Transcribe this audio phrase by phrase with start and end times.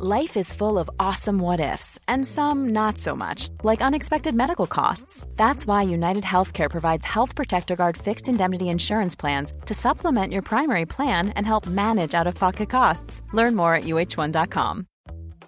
[0.00, 4.68] Life is full of awesome what ifs, and some not so much, like unexpected medical
[4.68, 5.26] costs.
[5.34, 10.42] That's why United Healthcare provides Health Protector Guard fixed indemnity insurance plans to supplement your
[10.42, 13.22] primary plan and help manage out of pocket costs.
[13.32, 14.86] Learn more at uhone.com.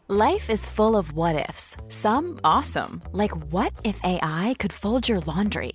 [0.09, 5.21] Life is full of what ifs, some awesome, like what if AI could fold your
[5.21, 5.75] laundry?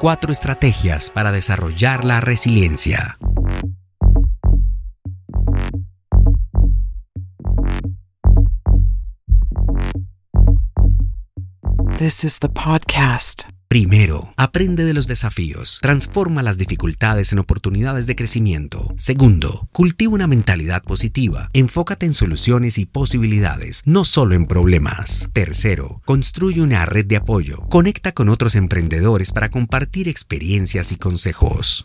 [0.00, 3.16] Cuatro estrategias para desarrollar la resiliencia.
[11.98, 13.53] This is the podcast.
[13.74, 15.80] Primero, aprende de los desafíos.
[15.82, 18.94] Transforma las dificultades en oportunidades de crecimiento.
[18.96, 21.50] Segundo, cultiva una mentalidad positiva.
[21.54, 25.28] Enfócate en soluciones y posibilidades, no solo en problemas.
[25.32, 27.62] Tercero, construye una red de apoyo.
[27.68, 31.84] Conecta con otros emprendedores para compartir experiencias y consejos.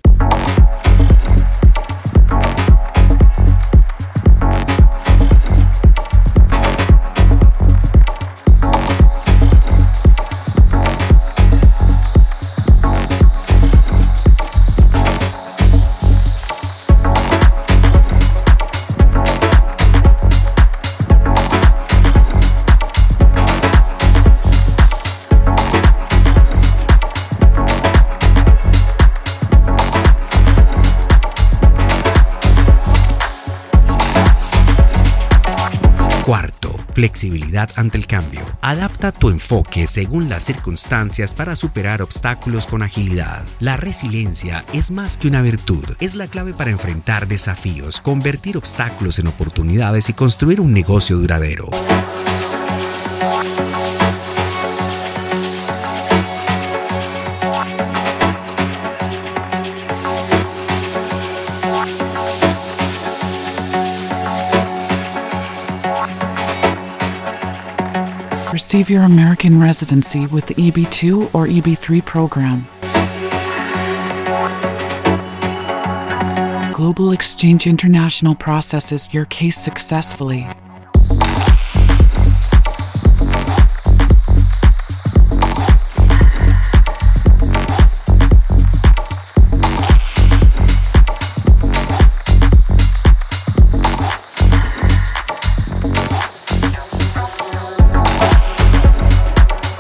[37.00, 38.42] Flexibilidad ante el cambio.
[38.60, 43.42] Adapta tu enfoque según las circunstancias para superar obstáculos con agilidad.
[43.62, 49.18] La resiliencia es más que una virtud, es la clave para enfrentar desafíos, convertir obstáculos
[49.18, 51.70] en oportunidades y construir un negocio duradero.
[68.52, 72.66] Receive your American residency with the EB2 or EB3 program.
[76.74, 80.48] Global Exchange International processes your case successfully.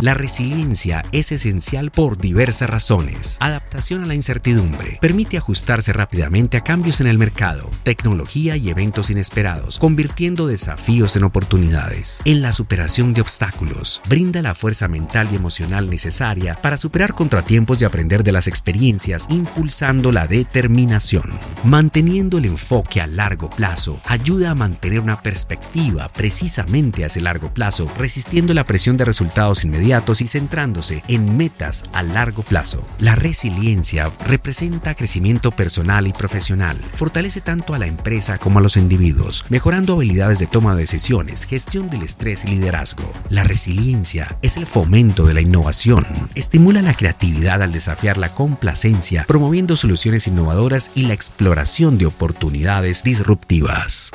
[0.02, 3.36] La resiliencia es esencial por diversas razones.
[3.42, 4.98] Adaptación a la incertidumbre.
[5.02, 11.26] Permite ajustarse rápidamente a cambios en el mercado, tecnología y eventos inesperados, convirtiendo desafíos en
[11.26, 12.22] oportunidades.
[12.24, 14.02] En la superación de obstáculos.
[14.08, 19.28] Brinda la fuerza mental y emocional necesaria para superar contratiempos y aprender de las experiencias,
[19.30, 21.30] impulsando la determinación.
[21.66, 27.92] Manteniendo el enfoque a largo plazo ayuda a mantener una perspectiva precisamente hacia largo plazo,
[27.98, 32.86] resistiendo la presión de resultados inmediatos y centrándose en metas a largo plazo.
[33.00, 36.78] La resiliencia representa crecimiento personal y profesional.
[36.94, 41.46] Fortalece tanto a la empresa como a los individuos, mejorando habilidades de toma de decisiones,
[41.46, 43.12] gestión del estrés y liderazgo.
[43.30, 46.06] La resiliencia es el fomento de la innovación.
[46.36, 53.02] Estimula la creatividad al desafiar la complacencia, promoviendo soluciones innovadoras y la exploración de oportunidades
[53.04, 54.12] disruptivas.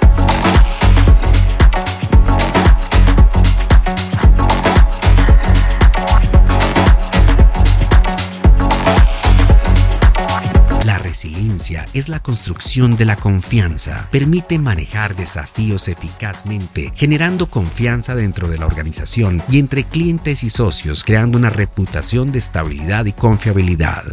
[11.94, 14.08] Es la construcción de la confianza.
[14.10, 21.04] Permite manejar desafíos eficazmente, generando confianza dentro de la organización y entre clientes y socios,
[21.04, 24.04] creando una reputación de estabilidad y confiabilidad.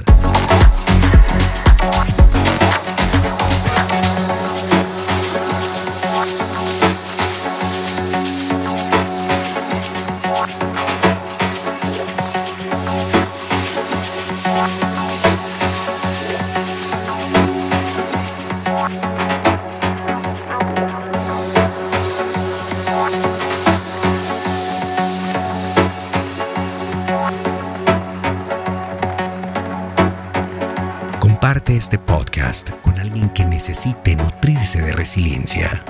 [31.51, 35.83] Comparte este podcast con alguien que necesite nutrirse de resiliencia.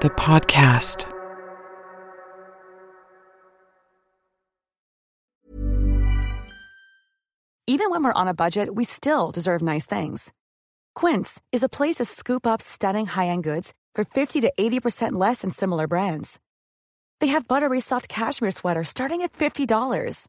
[0.00, 1.06] The podcast.
[7.66, 10.32] Even when we're on a budget, we still deserve nice things.
[10.94, 15.40] Quince is a place to scoop up stunning high-end goods for 50 to 80% less
[15.40, 16.38] than similar brands.
[17.20, 20.28] They have buttery soft cashmere sweaters starting at $50,